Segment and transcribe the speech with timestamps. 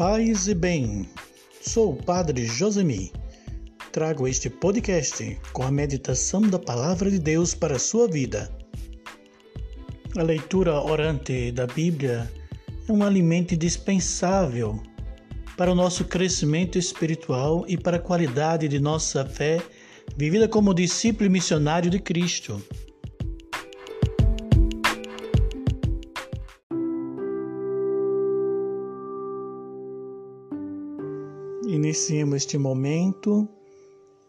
[0.00, 1.06] Paz e bem,
[1.60, 3.12] sou o Padre Josemi.
[3.92, 8.50] Trago este podcast com a meditação da Palavra de Deus para a sua vida.
[10.16, 12.32] A leitura orante da Bíblia
[12.88, 14.82] é um alimento indispensável
[15.54, 19.60] para o nosso crescimento espiritual e para a qualidade de nossa fé
[20.16, 22.64] vivida como discípulo missionário de Cristo.
[31.90, 33.48] Iniciemos este momento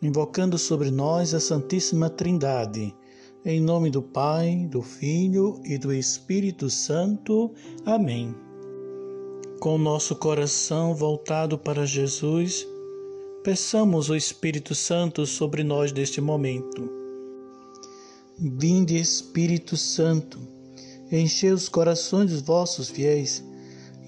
[0.00, 2.96] invocando sobre nós a Santíssima Trindade.
[3.44, 7.52] Em nome do Pai, do Filho e do Espírito Santo.
[7.84, 8.34] Amém.
[9.60, 12.66] Com nosso coração voltado para Jesus,
[13.44, 16.90] peçamos o Espírito Santo sobre nós neste momento.
[18.38, 20.38] Vinde, Espírito Santo,
[21.12, 23.44] enchei os corações dos vossos fiéis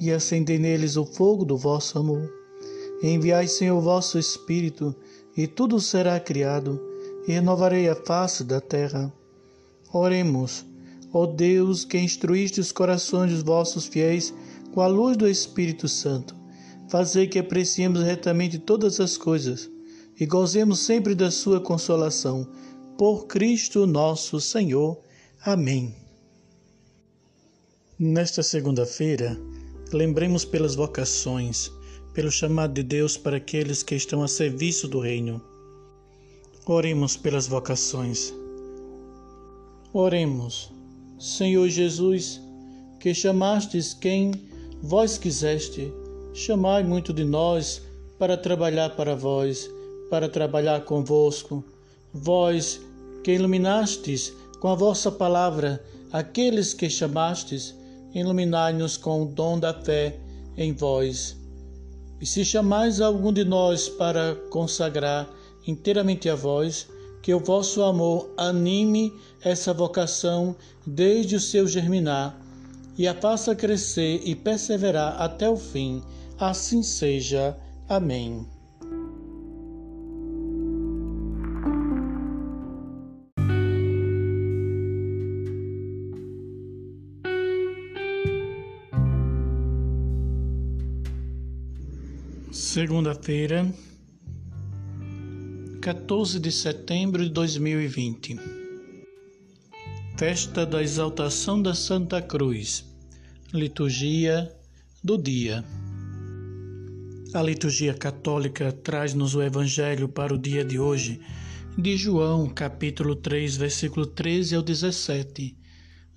[0.00, 2.41] e acendei neles o fogo do vosso amor.
[3.02, 4.94] Enviai, Senhor, vosso Espírito,
[5.36, 6.80] e tudo será criado,
[7.26, 9.12] e renovarei a face da terra.
[9.92, 10.64] Oremos,
[11.12, 14.32] ó Deus, que instruíste os corações dos vossos fiéis
[14.72, 16.36] com a luz do Espírito Santo.
[16.88, 19.68] Fazei que apreciemos retamente todas as coisas
[20.18, 22.46] e gozemos sempre da sua consolação.
[22.96, 25.00] Por Cristo nosso Senhor.
[25.44, 25.94] Amém.
[27.98, 29.40] Nesta segunda-feira,
[29.92, 31.72] lembremos pelas vocações
[32.12, 35.40] pelo chamado de Deus para aqueles que estão a serviço do Reino.
[36.66, 38.32] Oremos pelas vocações.
[39.92, 40.70] Oremos,
[41.18, 42.40] Senhor Jesus,
[43.00, 44.32] que chamastes quem
[44.82, 45.92] vós quiseste,
[46.34, 47.82] chamai muito de nós
[48.18, 49.68] para trabalhar para vós,
[50.10, 51.64] para trabalhar convosco.
[52.12, 52.80] Vós
[53.24, 55.82] que iluminastes com a vossa palavra
[56.12, 57.74] aqueles que chamastes,
[58.14, 60.18] iluminai-nos com o dom da fé
[60.56, 61.41] em vós
[62.22, 65.28] e se chamais algum de nós para consagrar
[65.66, 66.86] inteiramente a vós,
[67.20, 69.12] que o vosso amor anime
[69.42, 70.54] essa vocação
[70.86, 72.40] desde o seu germinar
[72.96, 76.00] e a faça crescer e perseverar até o fim.
[76.38, 77.56] Assim seja.
[77.88, 78.46] Amém.
[92.72, 93.70] Segunda-feira,
[95.82, 98.40] 14 de setembro de 2020.
[100.16, 102.82] Festa da Exaltação da Santa Cruz.
[103.52, 104.50] Liturgia
[105.04, 105.62] do dia.
[107.34, 111.20] A liturgia católica traz-nos o evangelho para o dia de hoje,
[111.76, 115.54] de João, capítulo 3, versículo 13 ao 17.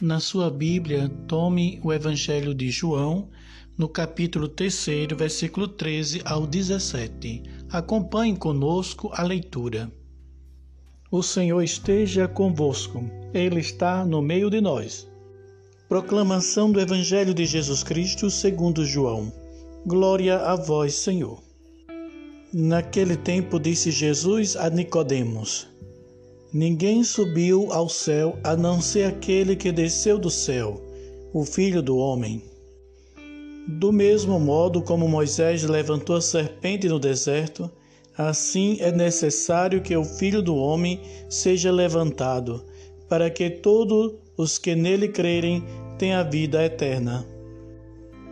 [0.00, 3.28] Na sua Bíblia, tome o evangelho de João,
[3.76, 7.42] no capítulo 3, versículo 13 ao 17.
[7.70, 9.90] Acompanhe conosco a leitura.
[11.10, 15.08] O Senhor esteja convosco, Ele está no meio de nós.
[15.88, 19.32] Proclamação do Evangelho de Jesus Cristo segundo João.
[19.84, 21.42] Glória a vós, Senhor.
[22.52, 25.68] Naquele tempo disse Jesus a Nicodemos:
[26.52, 30.80] Ninguém subiu ao céu a não ser aquele que desceu do céu,
[31.32, 32.53] o Filho do homem.
[33.66, 37.70] Do mesmo modo como Moisés levantou a serpente no deserto,
[38.16, 42.62] assim é necessário que o Filho do Homem seja levantado,
[43.08, 45.64] para que todos os que nele crerem
[45.98, 47.26] tenham vida eterna.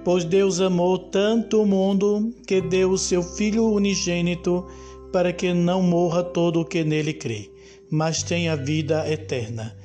[0.04, 4.66] Pois Deus amou tanto o mundo que deu o seu Filho unigênito,
[5.12, 7.50] para que não morra todo o que nele crê,
[7.90, 9.76] mas tenha vida eterna.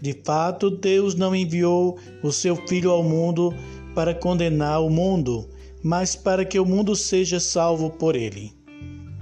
[0.00, 3.54] De fato, Deus não enviou o seu Filho ao mundo
[3.96, 5.48] para condenar o mundo,
[5.82, 8.52] mas para que o mundo seja salvo por ele.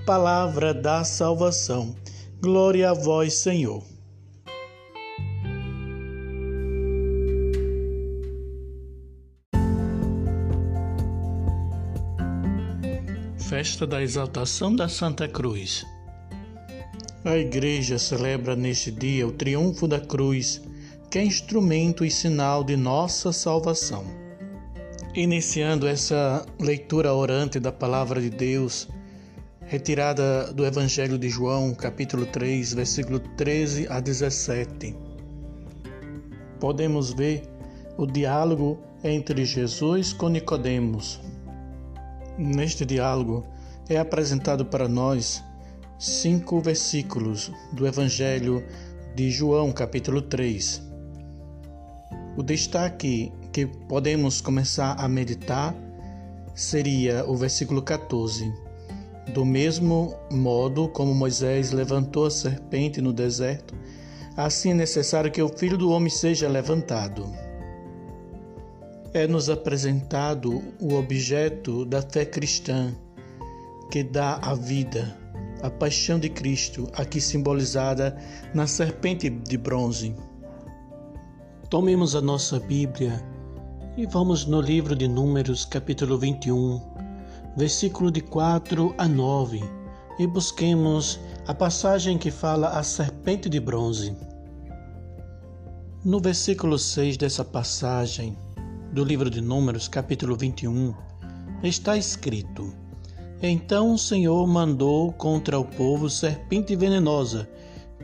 [0.04, 1.94] Palavra da salvação.
[2.42, 3.84] Glória a vós, Senhor.
[13.38, 15.86] Festa da Exaltação da Santa Cruz.
[17.24, 20.60] A Igreja celebra neste dia o triunfo da cruz,
[21.08, 24.23] que é instrumento e sinal de nossa salvação.
[25.16, 28.88] Iniciando essa leitura orante da palavra de Deus,
[29.60, 34.96] retirada do Evangelho de João, capítulo 3, versículo 13 a 17.
[36.58, 37.44] Podemos ver
[37.96, 41.20] o diálogo entre Jesus com Nicodemos.
[42.36, 43.46] Neste diálogo
[43.88, 45.44] é apresentado para nós
[45.96, 48.64] cinco versículos do Evangelho
[49.14, 50.82] de João, capítulo 3.
[52.36, 55.72] O destaque que podemos começar a meditar
[56.56, 58.52] seria o versículo 14.
[59.32, 63.72] Do mesmo modo como Moisés levantou a serpente no deserto,
[64.36, 67.32] assim é necessário que o Filho do Homem seja levantado.
[69.12, 72.92] É-nos apresentado o objeto da fé cristã,
[73.88, 75.16] que dá a vida,
[75.62, 78.18] a paixão de Cristo, aqui simbolizada
[78.52, 80.12] na serpente de bronze.
[81.70, 83.32] Tomemos a nossa Bíblia
[83.96, 86.80] e vamos no livro de Números, capítulo 21,
[87.56, 89.62] versículo de 4 a 9,
[90.18, 94.16] e busquemos a passagem que fala a serpente de bronze.
[96.04, 98.36] No versículo 6 dessa passagem
[98.92, 100.92] do livro de Números, capítulo 21,
[101.62, 102.74] está escrito:
[103.40, 107.48] Então o Senhor mandou contra o povo serpente venenosa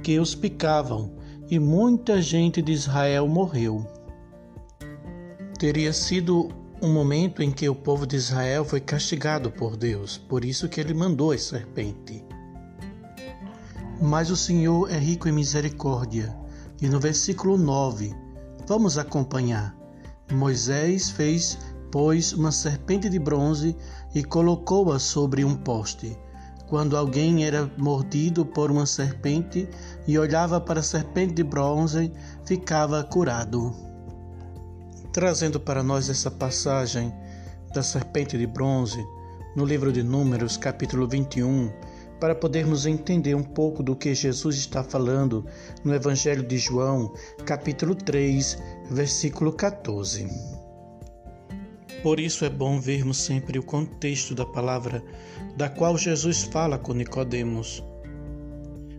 [0.04, 1.10] que os picavam,
[1.50, 3.99] e muita gente de Israel morreu
[5.60, 6.48] teria sido
[6.80, 10.80] um momento em que o povo de Israel foi castigado por Deus, por isso que
[10.80, 12.24] ele mandou a serpente.
[14.00, 16.34] Mas o Senhor é rico em misericórdia,
[16.80, 18.10] e no versículo 9,
[18.66, 19.76] vamos acompanhar.
[20.32, 21.58] Moisés fez,
[21.92, 23.76] pois, uma serpente de bronze
[24.14, 26.18] e colocou-a sobre um poste.
[26.68, 29.68] Quando alguém era mordido por uma serpente
[30.08, 32.10] e olhava para a serpente de bronze,
[32.46, 33.89] ficava curado
[35.12, 37.12] trazendo para nós essa passagem
[37.74, 39.04] da serpente de bronze
[39.56, 41.72] no livro de Números, capítulo 21,
[42.20, 45.44] para podermos entender um pouco do que Jesus está falando
[45.82, 47.12] no Evangelho de João,
[47.44, 48.58] capítulo 3,
[48.90, 50.28] versículo 14.
[52.02, 55.02] Por isso é bom vermos sempre o contexto da palavra
[55.56, 57.82] da qual Jesus fala com Nicodemos.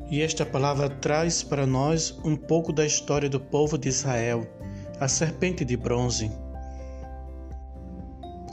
[0.10, 4.46] E esta palavra traz para nós um pouco da história do povo de Israel
[5.02, 6.32] a serpente de bronze.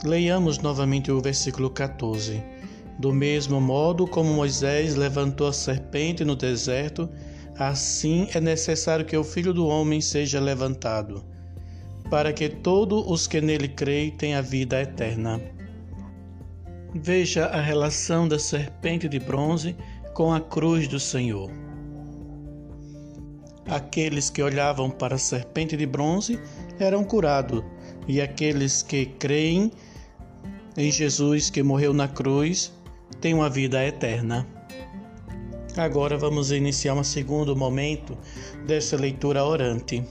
[0.03, 2.43] Leiamos novamente o versículo 14.
[2.97, 7.07] Do mesmo modo como Moisés levantou a serpente no deserto,
[7.55, 11.23] assim é necessário que o Filho do Homem seja levantado,
[12.09, 15.39] para que todos os que nele creem tenham vida eterna.
[16.95, 19.75] Veja a relação da serpente de bronze
[20.15, 21.68] com a cruz do Senhor.
[23.69, 26.39] Aqueles que olhavam para a serpente de bronze
[26.79, 27.63] eram curados,
[28.07, 29.71] e aqueles que creem
[30.75, 32.73] em Jesus que morreu na cruz
[33.21, 34.47] têm uma vida eterna.
[35.77, 38.17] Agora vamos iniciar um segundo momento
[38.65, 40.03] dessa leitura orante.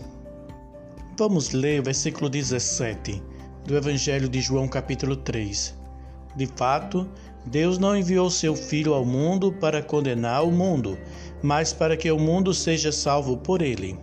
[1.19, 3.21] Vamos ler o versículo 17
[3.67, 5.77] do Evangelho de João, capítulo 3.
[6.37, 7.11] De fato,
[7.45, 10.97] Deus não enviou seu Filho ao mundo para condenar o mundo,
[11.43, 13.99] mas para que o mundo seja salvo por ele.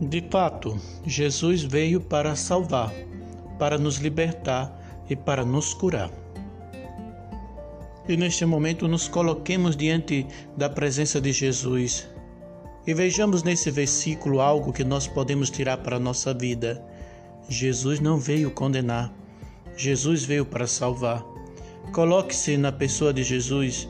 [0.00, 2.92] De fato, Jesus veio para salvar,
[3.58, 4.76] para nos libertar
[5.08, 6.10] e para nos curar.
[8.08, 10.26] E neste momento nos coloquemos diante
[10.56, 12.06] da presença de Jesus
[12.86, 16.84] e vejamos nesse versículo algo que nós podemos tirar para a nossa vida.
[17.48, 19.12] Jesus não veio condenar,
[19.76, 21.24] Jesus veio para salvar.
[21.92, 23.88] Coloque-se na pessoa de Jesus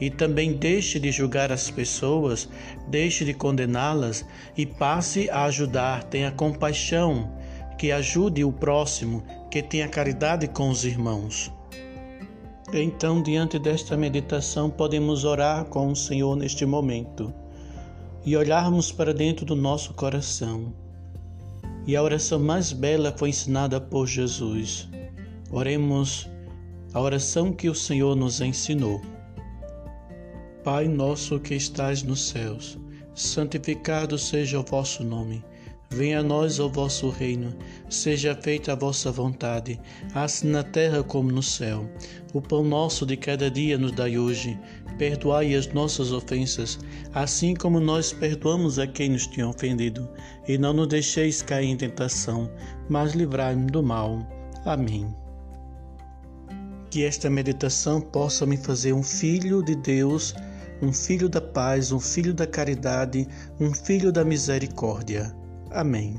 [0.00, 2.48] e também deixe de julgar as pessoas,
[2.88, 4.24] deixe de condená-las
[4.56, 7.32] e passe a ajudar, tenha compaixão,
[7.78, 11.52] que ajude o próximo, que tenha caridade com os irmãos.
[12.72, 17.32] Então, diante desta meditação, podemos orar com o Senhor neste momento
[18.24, 20.72] e olharmos para dentro do nosso coração.
[21.86, 24.88] E a oração mais bela foi ensinada por Jesus.
[25.52, 26.28] Oremos
[26.94, 29.00] a oração que o Senhor nos ensinou.
[30.64, 32.78] Pai nosso que estais nos céus,
[33.14, 35.44] santificado seja o vosso nome.
[35.90, 37.54] Venha a nós o vosso reino,
[37.90, 39.78] seja feita a vossa vontade,
[40.14, 41.86] assim na terra como no céu.
[42.32, 44.58] O pão nosso de cada dia nos dai hoje.
[44.96, 46.78] Perdoai as nossas ofensas,
[47.12, 50.08] assim como nós perdoamos a quem nos tinha ofendido.
[50.48, 52.50] E não nos deixeis cair em tentação,
[52.88, 54.26] mas livrai-me do mal.
[54.64, 55.14] Amém.
[56.90, 60.34] Que esta meditação possa me fazer um filho de Deus
[60.82, 63.26] um filho da paz, um filho da caridade,
[63.60, 65.34] um filho da misericórdia.
[65.70, 66.16] Amém.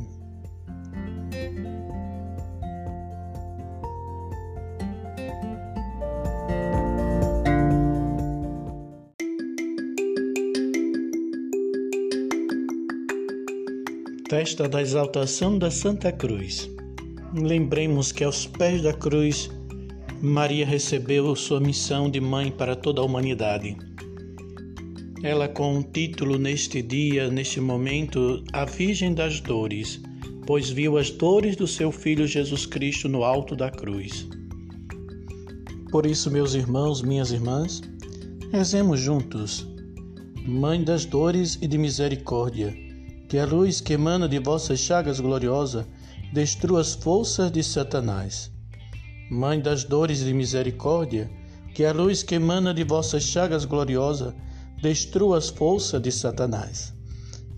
[14.29, 16.69] Festa da exaltação da Santa Cruz.
[17.33, 19.49] Lembremos que aos pés da cruz,
[20.21, 23.77] Maria recebeu sua missão de mãe para toda a humanidade
[25.25, 29.99] ela com um título neste dia, neste momento, a Virgem das Dores,
[30.45, 34.27] pois viu as dores do seu Filho Jesus Cristo no alto da cruz.
[35.89, 37.81] Por isso, meus irmãos, minhas irmãs,
[38.51, 39.67] rezemos juntos.
[40.45, 42.71] Mãe das dores e de misericórdia,
[43.27, 45.87] que a luz que emana de vossas chagas gloriosa
[46.33, 48.51] destrua as forças de Satanás.
[49.31, 51.31] Mãe das dores e de misericórdia,
[51.73, 54.35] que a luz que emana de vossas chagas gloriosa
[54.81, 56.93] destrua as forças de Satanás.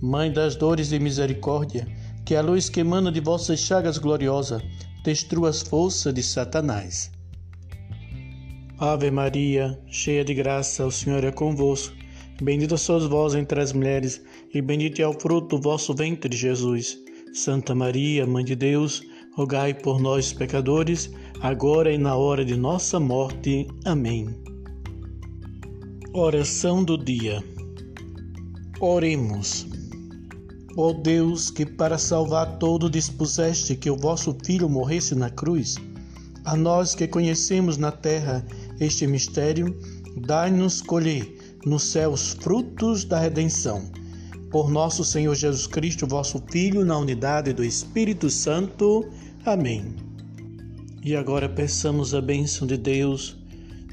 [0.02, 1.88] Mãe das dores e misericórdia,
[2.26, 4.62] que a luz que emana de vossas chagas gloriosa
[5.04, 7.12] destrua as forças de Satanás.
[8.80, 11.96] Ave Maria, cheia de graça, o Senhor é convosco.
[12.42, 14.22] Bendita sois vós entre as mulheres,
[14.54, 16.98] e bendito é o fruto do vosso ventre, Jesus.
[17.34, 19.02] Santa Maria, Mãe de Deus,
[19.36, 21.10] rogai por nós, pecadores,
[21.42, 23.68] agora e na hora de nossa morte.
[23.86, 24.47] Amém.
[26.20, 27.44] Oração do dia.
[28.80, 29.68] Oremos.
[30.76, 35.76] Ó Deus, que para salvar todo dispuseste que o vosso Filho morresse na cruz,
[36.44, 38.44] a nós que conhecemos na terra
[38.80, 39.78] este mistério,
[40.26, 43.88] dai-nos colher nos céus frutos da redenção.
[44.50, 49.06] Por nosso Senhor Jesus Cristo, vosso Filho, na unidade do Espírito Santo.
[49.46, 49.96] Amém.
[51.04, 53.38] E agora peçamos a bênção de Deus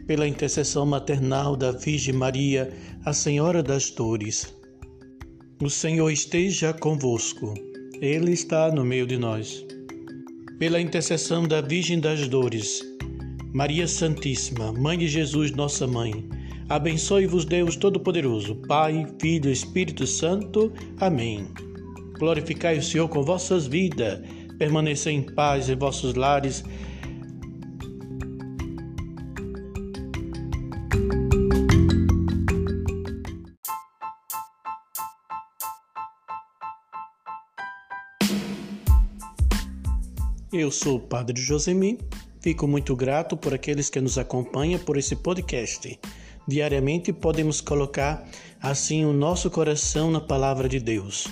[0.07, 2.73] pela intercessão maternal da Virgem Maria,
[3.05, 4.55] a Senhora das Dores.
[5.63, 7.55] O Senhor esteja convosco,
[8.01, 9.65] Ele está no meio de nós.
[10.59, 12.83] Pela intercessão da Virgem das Dores,
[13.53, 16.29] Maria Santíssima, Mãe de Jesus, nossa Mãe,
[16.69, 20.73] abençoe-vos Deus Todo-Poderoso, Pai, Filho e Espírito Santo.
[20.99, 21.49] Amém.
[22.19, 24.21] Glorificai o Senhor com vossas vidas
[24.59, 26.65] permanecer em paz em vossos lares.
[40.57, 41.99] Eu sou o Padre Josemi,
[42.41, 45.99] fico muito grato por aqueles que nos acompanham por esse podcast.
[46.47, 48.25] Diariamente podemos colocar
[48.63, 51.27] assim o nosso coração na palavra de Deus.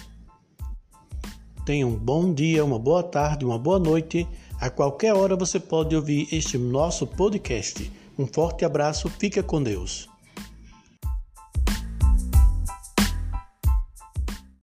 [1.65, 4.27] Tenha um bom dia, uma boa tarde, uma boa noite.
[4.61, 7.93] A qualquer hora você pode ouvir este nosso podcast.
[8.19, 10.12] Um forte abraço, fica com Deus.